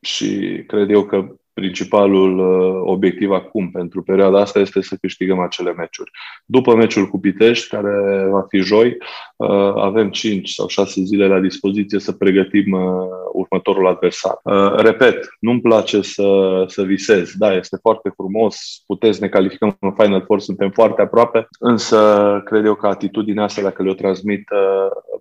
și 0.00 0.62
cred 0.66 0.90
eu 0.90 1.04
că 1.04 1.34
principalul 1.60 2.38
uh, 2.38 2.80
obiectiv 2.84 3.30
acum 3.30 3.70
pentru 3.70 4.02
perioada 4.02 4.40
asta 4.40 4.58
este 4.58 4.82
să 4.82 4.96
câștigăm 5.00 5.38
acele 5.38 5.72
meciuri. 5.72 6.10
După 6.44 6.74
meciul 6.74 7.06
cu 7.06 7.20
Pitești, 7.20 7.68
care 7.68 8.26
va 8.30 8.44
fi 8.48 8.58
joi, 8.58 8.96
uh, 9.36 9.72
avem 9.74 10.10
5 10.10 10.50
sau 10.50 10.66
6 10.66 11.00
zile 11.02 11.26
la 11.26 11.40
dispoziție 11.40 11.98
să 11.98 12.12
pregătim 12.12 12.72
uh, 12.72 12.82
următorul 13.32 13.86
adversar. 13.86 14.40
Repet, 14.76 15.28
nu-mi 15.40 15.60
place 15.60 16.00
să, 16.00 16.28
să 16.66 16.82
visez. 16.82 17.32
Da, 17.38 17.54
este 17.54 17.76
foarte 17.80 18.08
frumos, 18.14 18.82
puteți 18.86 19.20
ne 19.20 19.28
calificăm 19.28 19.76
în 19.80 19.92
Final 19.92 20.22
Four, 20.26 20.40
suntem 20.40 20.70
foarte 20.70 21.02
aproape, 21.02 21.46
însă 21.58 21.98
cred 22.44 22.64
eu 22.64 22.74
că 22.74 22.86
atitudinea 22.86 23.44
asta, 23.44 23.62
dacă 23.62 23.82
le-o 23.82 23.94
transmit 23.94 24.48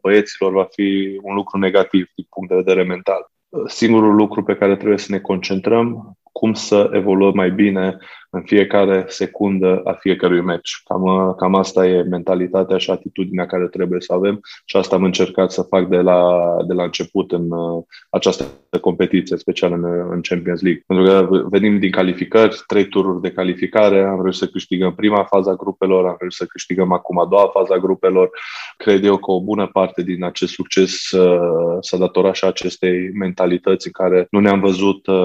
băieților, 0.01 0.51
va 0.51 0.67
fi 0.71 1.19
un 1.21 1.35
lucru 1.35 1.57
negativ 1.57 2.07
din 2.15 2.25
punct 2.29 2.49
de 2.49 2.55
vedere 2.55 2.83
mental. 2.83 3.31
Singurul 3.65 4.15
lucru 4.15 4.43
pe 4.43 4.55
care 4.55 4.75
trebuie 4.75 4.97
să 4.97 5.11
ne 5.11 5.19
concentrăm 5.19 6.17
cum 6.31 6.53
să 6.53 6.89
evoluăm 6.93 7.33
mai 7.35 7.51
bine 7.51 7.97
în 8.29 8.41
fiecare 8.41 9.05
secundă 9.07 9.81
a 9.83 9.93
fiecărui 9.93 10.41
meci. 10.41 10.81
Cam, 10.83 11.33
cam 11.37 11.55
asta 11.55 11.87
e 11.87 12.01
mentalitatea 12.01 12.77
și 12.77 12.91
atitudinea 12.91 13.45
care 13.45 13.67
trebuie 13.67 14.01
să 14.01 14.13
avem 14.13 14.39
și 14.65 14.77
asta 14.77 14.95
am 14.95 15.03
încercat 15.03 15.51
să 15.51 15.61
fac 15.61 15.87
de 15.87 15.97
la, 15.97 16.37
de 16.67 16.73
la 16.73 16.83
început 16.83 17.31
în 17.31 17.51
uh, 17.51 17.83
această 18.09 18.43
competiție, 18.81 19.37
special 19.37 19.71
în, 19.71 19.83
în 20.11 20.21
Champions 20.21 20.61
League. 20.61 20.83
Pentru 20.87 21.05
că 21.05 21.27
venim 21.49 21.79
din 21.79 21.91
calificări, 21.91 22.63
trei 22.67 22.87
tururi 22.87 23.21
de 23.21 23.31
calificare, 23.31 24.03
am 24.03 24.21
reușit 24.21 24.41
să 24.41 24.47
câștigăm 24.47 24.95
prima 24.95 25.23
fază 25.23 25.49
a 25.49 25.55
grupelor, 25.55 26.05
am 26.05 26.15
reușit 26.19 26.39
să 26.39 26.45
câștigăm 26.45 26.91
acum 26.91 27.19
a 27.19 27.25
doua 27.25 27.49
fază 27.53 27.73
a 27.73 27.77
grupelor. 27.77 28.29
Cred 28.77 29.03
eu 29.03 29.17
că 29.17 29.31
o 29.31 29.43
bună 29.43 29.67
parte 29.67 30.03
din 30.03 30.23
acest 30.23 30.53
succes 30.53 31.11
uh, 31.11 31.77
s-a 31.79 31.97
datorat 31.97 32.35
și 32.35 32.45
acestei 32.45 33.11
mentalități 33.13 33.85
în 33.85 33.91
care 33.91 34.27
nu 34.29 34.39
ne-am 34.39 34.59
văzut 34.59 35.07
uh, 35.07 35.15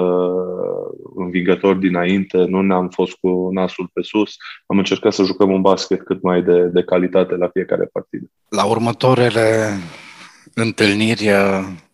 învingători 1.16 1.78
dinainte, 1.78 2.44
nu 2.44 2.62
ne-am 2.62 2.88
fost 2.94 3.16
cu 3.20 3.48
nasul 3.52 3.90
pe 3.92 4.02
sus. 4.02 4.36
Am 4.66 4.78
încercat 4.78 5.12
să 5.12 5.22
jucăm 5.22 5.50
un 5.50 5.60
basket 5.60 6.02
cât 6.04 6.22
mai 6.22 6.42
de, 6.42 6.62
de 6.62 6.82
calitate 6.82 7.34
la 7.36 7.48
fiecare 7.48 7.88
partidă. 7.92 8.26
La 8.48 8.64
următoarele 8.64 9.78
întâlniri 10.54 11.30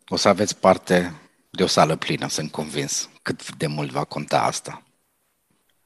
o 0.08 0.16
să 0.16 0.28
aveți 0.28 0.60
parte 0.60 1.12
de 1.50 1.62
o 1.62 1.66
sală 1.66 1.96
plină, 1.96 2.28
sunt 2.28 2.50
convins. 2.50 3.10
Cât 3.22 3.56
de 3.56 3.66
mult 3.66 3.90
va 3.90 4.04
conta 4.04 4.42
asta? 4.42 4.82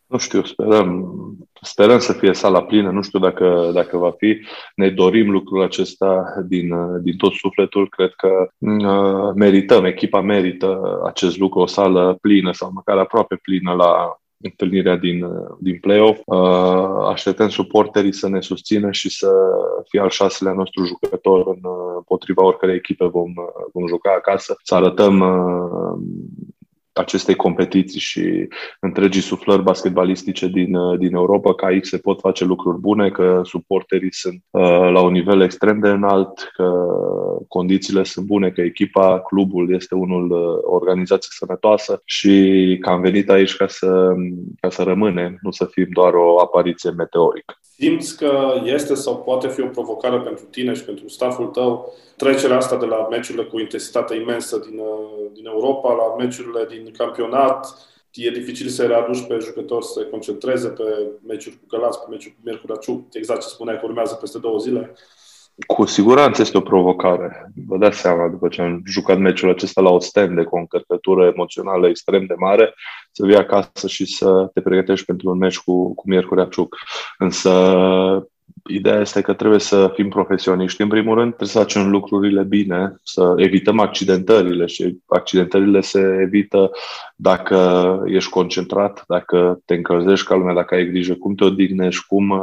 Nu 0.07 0.19
știu, 0.19 0.45
sperăm, 0.45 1.13
sperăm 1.61 1.99
să 1.99 2.13
fie 2.13 2.33
sala 2.33 2.63
plină, 2.63 2.91
nu 2.91 3.03
știu 3.03 3.19
dacă, 3.19 3.71
dacă 3.75 3.97
va 3.97 4.11
fi. 4.11 4.41
Ne 4.75 4.91
dorim 4.91 5.31
lucrul 5.31 5.63
acesta 5.63 6.25
din, 6.47 6.75
din 7.03 7.17
tot 7.17 7.33
sufletul. 7.33 7.89
Cred 7.89 8.13
că 8.17 8.49
uh, 8.59 9.33
merităm, 9.35 9.85
echipa 9.85 10.21
merită 10.21 11.01
acest 11.07 11.39
lucru, 11.39 11.61
o 11.61 11.67
sală 11.67 12.19
plină 12.21 12.53
sau 12.53 12.71
măcar 12.73 12.99
aproape 12.99 13.37
plină 13.37 13.73
la, 13.73 14.21
întâlnirea 14.45 14.97
din, 14.97 15.27
din 15.59 15.79
play-off. 15.81 16.21
Uh, 16.25 17.09
așteptăm 17.09 17.49
suporterii 17.49 18.15
să 18.15 18.29
ne 18.29 18.41
susțină 18.41 18.91
și 18.91 19.11
să 19.11 19.31
fie 19.89 20.01
al 20.01 20.11
șaselea 20.11 20.53
nostru 20.53 20.85
jucător 20.85 21.47
în 21.47 21.61
potriva 22.07 22.45
oricărei 22.45 22.75
echipe 22.75 23.07
vom, 23.07 23.33
vom 23.73 23.87
juca 23.87 24.15
acasă, 24.17 24.57
să 24.63 24.75
arătăm 24.75 25.21
uh, 25.21 25.99
acestei 26.95 27.35
competiții 27.35 28.01
și 28.01 28.49
întregii 28.81 29.21
suflări 29.21 29.63
basketbalistice 29.63 30.47
din, 30.47 30.75
uh, 30.75 30.99
din 30.99 31.15
Europa, 31.15 31.55
că 31.55 31.65
aici 31.65 31.87
se 31.87 31.99
pot 31.99 32.21
face 32.21 32.45
lucruri 32.45 32.79
bune, 32.79 33.11
că 33.11 33.41
suporterii 33.45 34.15
sunt 34.15 34.43
uh, 34.51 34.91
la 34.93 35.01
un 35.01 35.13
nivel 35.13 35.41
extrem 35.41 35.81
de 35.81 35.89
înalt, 35.89 36.51
că 36.57 36.87
condițiile 37.49 38.05
sunt 38.05 38.27
bune, 38.27 38.51
că 38.51 38.61
echipa, 38.61 39.21
clubul 39.21 39.75
este 39.75 39.95
unul 39.95 40.31
uh, 40.31 40.59
organizație 40.63 41.31
sănătoasă 41.33 42.03
și 42.05 42.77
că 42.81 42.91
am 42.91 43.01
venit 43.01 43.31
aici 43.31 43.57
ca 43.57 43.67
să, 43.67 44.13
ca 44.61 44.71
să 44.71 44.83
rămânem, 44.83 45.39
nu 45.43 45.51
să 45.51 45.65
fim 45.65 45.89
doar 45.93 46.15
o 46.15 46.41
apariție 46.41 46.91
meteorică. 46.91 47.55
Simți 47.77 48.17
că 48.17 48.61
este 48.65 48.95
sau 48.95 49.17
poate 49.17 49.49
fi 49.49 49.61
o 49.61 49.67
provocare 49.67 50.19
pentru 50.19 50.45
tine 50.51 50.73
și 50.75 50.85
pentru 50.85 51.09
staful 51.09 51.47
tău 51.47 51.93
trecerea 52.17 52.57
asta 52.57 52.77
de 52.77 52.87
la 52.87 53.07
meciurile 53.11 53.45
cu 53.45 53.59
intensitate 53.59 54.15
imensă 54.15 54.59
din, 54.69 54.79
uh, 54.79 55.31
din 55.33 55.47
Europa 55.47 55.93
la 55.93 56.25
meciurile 56.25 56.67
din 56.69 56.84
campionat? 56.91 57.67
E 58.13 58.31
dificil 58.31 58.69
să 58.69 58.87
readuci 58.87 59.27
pe 59.27 59.39
jucători 59.39 59.85
să 59.85 59.93
se 60.01 60.09
concentreze 60.09 60.69
pe 60.69 60.83
meciuri 61.27 61.57
cu 61.57 61.77
Galați, 61.77 61.99
pe 61.99 62.07
meciuri 62.11 62.35
cu 62.35 62.41
Miercurea 62.45 62.77
Ciuc, 62.77 63.05
exact 63.13 63.41
ce 63.41 63.49
spuneai 63.49 63.79
că 63.79 63.87
urmează 63.87 64.15
peste 64.15 64.39
două 64.39 64.59
zile. 64.59 64.95
Cu 65.67 65.85
siguranță 65.85 66.43
este 66.43 66.57
o 66.57 66.61
provocare. 66.61 67.53
Vă 67.67 67.77
dați 67.79 67.99
seama, 67.99 68.29
după 68.29 68.49
ce 68.49 68.63
am 68.63 68.83
jucat 68.87 69.19
meciul 69.19 69.51
acesta 69.51 69.81
la 69.81 69.91
Ostende 69.91 70.43
cu 70.43 70.57
o 70.57 70.59
încărcătură 70.59 71.27
emoțională 71.27 71.89
extrem 71.89 72.27
de 72.27 72.35
mare, 72.39 72.75
să 73.13 73.27
vii 73.27 73.37
acasă 73.37 73.87
și 73.87 74.07
să 74.07 74.51
te 74.55 74.61
pregătești 74.61 75.07
pentru 75.07 75.31
un 75.31 75.39
meci 75.39 75.59
cu, 75.59 75.95
cu 75.95 76.09
Miercurea 76.09 76.45
Ciuc. 76.45 76.77
Însă 77.19 77.51
Ideea 78.71 79.01
este 79.01 79.21
că 79.21 79.33
trebuie 79.33 79.59
să 79.59 79.91
fim 79.95 80.09
profesioniști. 80.09 80.83
În 80.83 80.89
primul 80.89 81.15
rând, 81.15 81.29
trebuie 81.29 81.49
să 81.49 81.59
facem 81.59 81.91
lucrurile 81.91 82.43
bine, 82.43 82.95
să 83.03 83.35
evităm 83.37 83.81
accidentările 83.81 84.67
și 84.67 84.99
accidentările 85.07 85.81
se 85.81 86.19
evită 86.21 86.71
dacă 87.17 88.03
ești 88.07 88.31
concentrat, 88.31 89.05
dacă 89.07 89.61
te 89.65 89.75
încălzești 89.75 90.27
ca 90.27 90.35
lumea, 90.35 90.55
dacă 90.55 90.75
ai 90.75 90.87
grijă 90.87 91.15
cum 91.15 91.35
te 91.35 91.45
odihnești, 91.45 92.07
cum 92.07 92.31
uh, 92.31 92.39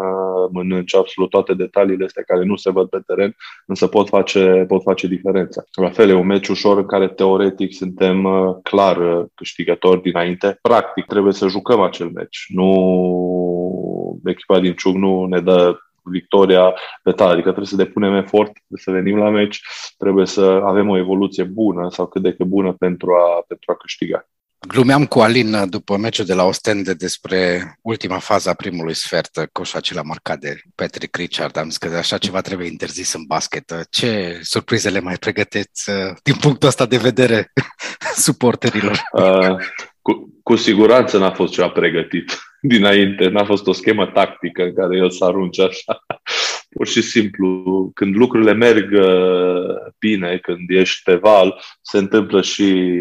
mănânci, 0.51 0.96
absolut 0.96 1.29
toate 1.29 1.53
detaliile 1.53 2.05
astea 2.05 2.24
care 2.27 2.43
nu 2.43 2.55
se 2.55 2.72
văd 2.72 2.89
pe 2.89 3.00
teren, 3.05 3.36
însă 3.65 3.88
pot 3.88 4.08
face, 4.08 4.65
pot 4.67 4.81
face 4.81 5.08
diferența. 5.08 5.63
La 5.72 5.89
fel, 5.89 6.10
e 6.10 6.13
un 6.13 6.25
meci 6.25 6.48
ușor 6.48 6.77
în 6.77 6.86
care 6.86 7.08
teoretic 7.08 7.74
suntem 7.74 8.24
uh, 8.24 8.55
clar 8.63 8.98
uh, 8.98 9.25
câștigători 9.36 10.01
dinainte. 10.01 10.58
Practic, 10.62 11.05
trebuie 11.05 11.34
să 11.34 11.48
jucăm 11.48 11.81
acel 11.81 12.10
meci. 12.13 12.46
Nu 12.48 14.22
echipa 14.24 14.60
din 14.60 14.74
Ciuc 14.74 14.96
nu 14.96 15.25
ne 15.25 15.39
dă 15.39 15.77
victoria 16.03 16.74
pe 17.03 17.12
tare. 17.12 17.31
Adică 17.31 17.48
trebuie 17.48 17.67
să 17.67 17.75
depunem 17.75 18.13
efort, 18.13 18.51
trebuie 18.51 18.84
să 18.84 18.91
venim 18.91 19.17
la 19.17 19.29
meci, 19.29 19.62
trebuie 19.98 20.25
să 20.25 20.41
avem 20.41 20.89
o 20.89 20.98
evoluție 20.98 21.43
bună 21.43 21.89
sau 21.89 22.08
cât 22.08 22.22
de 22.22 22.34
cât 22.34 22.46
bună 22.46 22.74
pentru 22.74 23.13
a, 23.13 23.43
pentru 23.48 23.72
a 23.72 23.75
câștiga. 23.75 24.25
Glumeam 24.67 25.05
cu 25.05 25.20
Alin 25.20 25.70
după 25.70 25.98
meciul 25.98 26.25
de 26.25 26.34
la 26.34 26.43
Ostende 26.43 26.93
despre 26.93 27.62
ultima 27.81 28.20
fază 28.20 28.50
a 28.50 28.53
primului 28.53 28.93
sfert, 28.93 29.50
coșul 29.51 29.77
acela 29.77 30.01
marcat 30.01 30.39
de 30.39 30.55
Patrick 30.75 31.15
Richard. 31.15 31.58
Am 31.58 31.70
zis 31.70 31.77
că 31.77 31.88
așa 31.88 32.17
ceva 32.17 32.41
trebuie 32.41 32.67
interzis 32.67 33.13
în 33.13 33.24
basket. 33.27 33.88
Ce 33.89 34.39
surprize 34.41 34.89
le 34.89 35.00
mai 35.00 35.15
pregăteți 35.15 35.89
uh, 35.89 36.15
din 36.24 36.36
punctul 36.36 36.67
ăsta 36.67 36.86
de 36.86 36.98
vedere 36.98 37.51
suporterilor? 38.25 39.01
Uh, 39.12 39.55
cu, 40.01 40.39
cu 40.43 40.55
siguranță 40.55 41.17
n-a 41.17 41.31
fost 41.31 41.53
ceva 41.53 41.70
pregătit 41.70 42.39
dinainte, 42.61 43.27
n-a 43.27 43.45
fost 43.45 43.67
o 43.67 43.71
schemă 43.71 44.05
tactică 44.05 44.63
în 44.63 44.73
care 44.73 44.97
el 44.97 45.09
să 45.09 45.25
arunce 45.25 45.61
așa. 45.63 46.03
Pur 46.75 46.87
și 46.87 47.01
simplu, 47.01 47.91
când 47.93 48.15
lucrurile 48.15 48.53
merg 48.53 48.91
uh, 48.91 49.75
bine, 49.99 50.37
când 50.37 50.69
ești 50.69 51.01
pe 51.03 51.15
val, 51.15 51.61
se 51.81 51.97
întâmplă 51.97 52.41
și, 52.41 52.95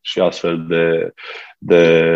și 0.00 0.20
astfel 0.20 0.64
de, 0.68 1.12
de 1.58 2.14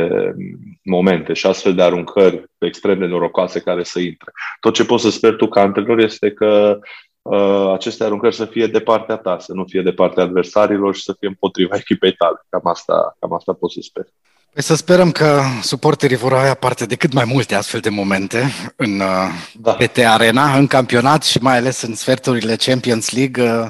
momente 0.83 1.33
și 1.33 1.47
astfel 1.47 1.75
de 1.75 1.83
aruncări 1.83 2.45
extrem 2.59 2.99
de 2.99 3.07
norocoase 3.07 3.61
care 3.61 3.83
să 3.83 3.99
intre. 4.01 4.33
Tot 4.61 4.75
ce 4.75 4.85
poți 4.85 5.03
să 5.03 5.11
sper 5.11 5.35
tu 5.35 5.49
ca 5.49 5.61
antrenor 5.61 5.99
este 5.99 6.33
că 6.33 6.79
uh, 7.23 7.71
aceste 7.73 8.05
aruncări 8.05 8.35
să 8.35 8.45
fie 8.45 8.67
de 8.67 8.81
partea 8.81 9.17
ta, 9.17 9.39
să 9.39 9.53
nu 9.53 9.65
fie 9.65 9.83
de 9.83 9.93
partea 9.93 10.23
adversarilor 10.23 10.95
și 10.95 11.03
să 11.03 11.17
fie 11.19 11.29
împotriva 11.29 11.77
echipei 11.81 12.13
tale. 12.13 12.41
Cam 12.49 12.67
asta, 12.67 13.17
cam 13.19 13.33
asta 13.33 13.53
pot 13.53 13.71
să 13.71 13.81
sper. 13.83 14.07
Păi 14.55 14.63
să 14.63 14.75
sperăm 14.75 15.11
că 15.11 15.41
suporterii 15.63 16.17
vor 16.17 16.33
avea 16.33 16.55
parte 16.55 16.87
de 16.87 16.95
cât 16.95 17.13
mai 17.13 17.25
multe 17.27 17.55
astfel 17.55 17.81
de 17.81 17.89
momente 17.89 18.43
în 18.77 19.01
uh, 19.01 19.29
da. 19.61 19.73
PT 19.73 19.99
Arena, 19.99 20.57
în 20.57 20.67
campionat 20.67 21.23
și 21.23 21.39
mai 21.43 21.57
ales 21.57 21.83
în 21.83 21.95
sferturile 21.95 22.57
Champions 22.57 23.15
League. 23.15 23.43
Uh, 23.43 23.67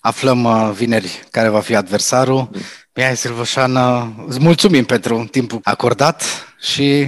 aflăm 0.00 0.44
uh, 0.44 0.70
vineri 0.74 1.22
care 1.30 1.48
va 1.48 1.60
fi 1.60 1.76
adversarul. 1.76 2.48
Mihai 2.94 3.16
Silvășan, 3.16 3.76
îți 4.26 4.42
mulțumim 4.42 4.84
pentru 4.84 5.28
timpul 5.30 5.60
acordat 5.62 6.22
și 6.60 7.06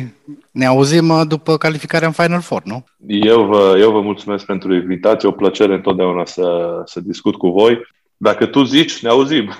ne 0.50 0.66
auzim 0.66 1.24
după 1.28 1.56
calificarea 1.56 2.06
în 2.06 2.12
Final 2.12 2.40
Four, 2.40 2.62
nu? 2.64 2.84
Eu 3.06 3.44
vă, 3.44 3.76
eu 3.78 3.90
vă 3.90 4.00
mulțumesc 4.00 4.44
pentru 4.44 4.74
invitație, 4.74 5.28
o 5.28 5.32
plăcere 5.32 5.74
întotdeauna 5.74 6.24
să, 6.24 6.82
să 6.84 7.00
discut 7.00 7.36
cu 7.36 7.48
voi. 7.48 7.78
Dacă 8.16 8.46
tu 8.46 8.62
zici, 8.62 9.02
ne 9.02 9.08
auzim 9.08 9.50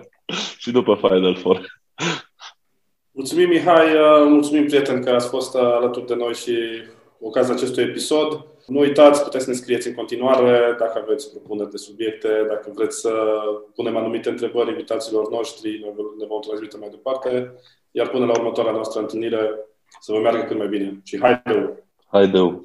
și 0.62 0.70
după 0.70 0.98
Final 1.02 1.36
Four. 1.42 1.82
Mulțumim, 3.16 3.48
Mihai, 3.48 3.94
uh, 3.94 4.26
mulțumim, 4.28 4.66
prieten, 4.66 5.02
că 5.02 5.10
ați 5.10 5.28
fost 5.28 5.54
uh, 5.54 5.60
alături 5.60 6.06
de 6.06 6.14
noi 6.14 6.34
și 6.34 6.56
ocazia 7.20 7.54
acestui 7.54 7.82
episod. 7.82 8.46
Nu 8.66 8.78
uitați, 8.78 9.22
puteți 9.22 9.44
să 9.44 9.50
ne 9.50 9.56
scrieți 9.56 9.88
în 9.88 9.94
continuare 9.94 10.76
dacă 10.78 11.02
aveți 11.02 11.30
propuneri 11.30 11.70
de 11.70 11.76
subiecte, 11.76 12.28
dacă 12.48 12.70
vreți 12.74 13.00
să 13.00 13.12
punem 13.74 13.96
anumite 13.96 14.28
întrebări 14.28 14.70
invitațiilor 14.70 15.30
noștri, 15.30 15.94
ne 16.18 16.26
vom 16.26 16.40
transmite 16.40 16.76
mai 16.76 16.88
departe. 16.88 17.52
Iar 17.90 18.08
până 18.08 18.24
la 18.24 18.38
următoarea 18.38 18.72
noastră 18.72 19.00
întâlnire, 19.00 19.50
să 20.00 20.12
vă 20.12 20.18
meargă 20.18 20.42
cât 20.42 20.56
mai 20.56 20.68
bine. 20.68 21.00
Și 21.04 21.20
haideu! 21.20 21.84
Haideu! 22.06 22.62